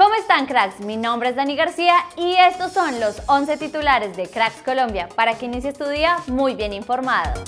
[0.00, 0.80] ¿Cómo están cracks?
[0.80, 5.36] Mi nombre es Dani García y estos son los 11 titulares de Cracks Colombia para
[5.36, 7.44] que inicies tu día muy bien informado.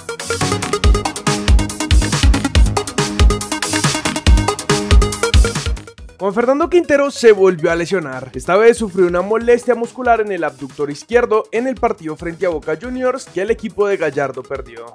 [6.18, 8.30] Juan Fernando Quintero se volvió a lesionar.
[8.34, 12.50] Esta vez sufrió una molestia muscular en el abductor izquierdo en el partido frente a
[12.50, 14.94] Boca Juniors que el equipo de Gallardo perdió.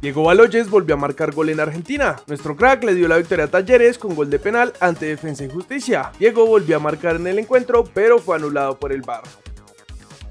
[0.00, 2.16] Diego Baloyes volvió a marcar gol en Argentina.
[2.26, 5.50] Nuestro crack le dio la victoria a Talleres con gol de penal ante Defensa y
[5.50, 6.10] Justicia.
[6.18, 9.24] Diego volvió a marcar en el encuentro, pero fue anulado por el VAR.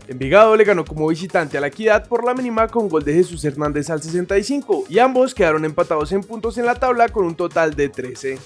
[0.07, 3.45] Envigado le ganó como visitante a la Equidad por la mínima con gol de Jesús
[3.45, 7.75] Hernández al 65 y ambos quedaron empatados en puntos en la tabla con un total
[7.75, 8.39] de 13.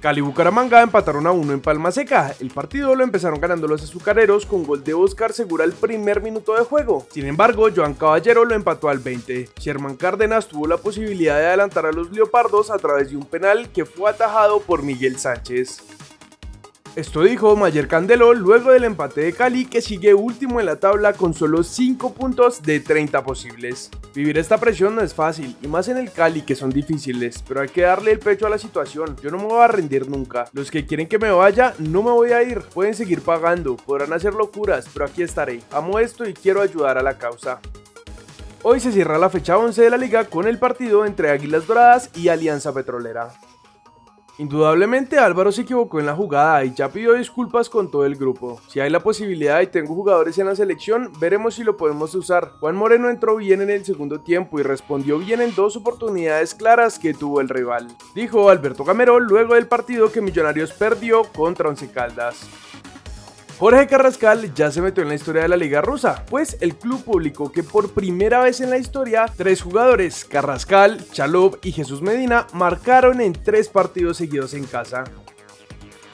[0.00, 2.32] Cali Bucaramanga empataron a uno en Palma Seca.
[2.38, 6.54] El partido lo empezaron ganando los azucareros con gol de Oscar Segura el primer minuto
[6.54, 7.06] de juego.
[7.10, 9.50] Sin embargo, Joan Caballero lo empató al 20.
[9.58, 13.70] Sherman Cárdenas tuvo la posibilidad de adelantar a los Leopardos a través de un penal
[13.70, 15.82] que fue atajado por Miguel Sánchez.
[16.94, 21.12] Esto dijo Mayer Candelo luego del empate de Cali que sigue último en la tabla
[21.12, 23.90] con solo 5 puntos de 30 posibles.
[24.18, 27.60] Vivir esta presión no es fácil y más en el Cali que son difíciles, pero
[27.60, 29.14] hay que darle el pecho a la situación.
[29.22, 30.46] Yo no me voy a rendir nunca.
[30.54, 32.62] Los que quieren que me vaya, no me voy a ir.
[32.62, 35.60] Pueden seguir pagando, podrán hacer locuras, pero aquí estaré.
[35.70, 37.60] Amo esto y quiero ayudar a la causa.
[38.64, 42.10] Hoy se cierra la fecha 11 de la liga con el partido entre Águilas Doradas
[42.16, 43.28] y Alianza Petrolera.
[44.38, 48.60] Indudablemente Álvaro se equivocó en la jugada y ya pidió disculpas con todo el grupo.
[48.68, 52.52] Si hay la posibilidad y tengo jugadores en la selección, veremos si lo podemos usar.
[52.60, 57.00] Juan Moreno entró bien en el segundo tiempo y respondió bien en dos oportunidades claras
[57.00, 57.88] que tuvo el rival.
[58.14, 62.48] Dijo Alberto Camerol luego del partido que Millonarios perdió contra Once Caldas.
[63.58, 67.02] Jorge Carrascal ya se metió en la historia de la liga rusa, pues el club
[67.02, 72.46] publicó que por primera vez en la historia, tres jugadores, Carrascal, Chalov y Jesús Medina,
[72.52, 75.02] marcaron en tres partidos seguidos en casa.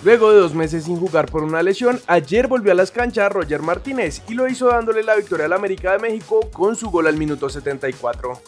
[0.04, 3.60] Luego de dos meses sin jugar por una lesión, ayer volvió a las canchas Roger
[3.60, 7.18] Martínez y lo hizo dándole la victoria al América de México con su gol al
[7.18, 8.40] minuto 74.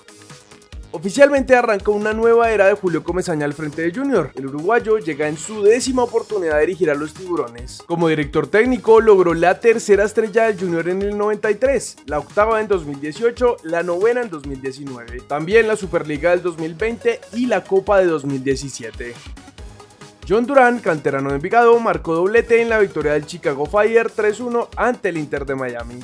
[0.97, 4.31] Oficialmente arrancó una nueva era de Julio Comesaña al frente de Junior.
[4.35, 7.83] El uruguayo llega en su décima oportunidad de dirigir a los tiburones.
[7.87, 12.69] Como director técnico logró la tercera estrella del Junior en el 93, la octava en
[12.69, 19.13] 2018, la novena en 2019, también la Superliga del 2020 y la Copa de 2017.
[20.27, 25.11] John Durán, canterano de Envigado, marcó doblete en la victoria del Chicago Fire 3-1 ante
[25.11, 26.01] el Inter de Miami.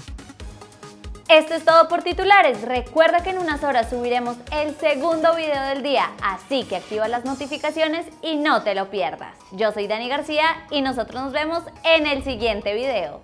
[1.33, 2.61] Esto es todo por titulares.
[2.61, 7.25] Recuerda que en unas horas subiremos el segundo video del día, así que activa las
[7.25, 9.35] notificaciones y no te lo pierdas.
[9.51, 13.23] Yo soy Dani García y nosotros nos vemos en el siguiente video.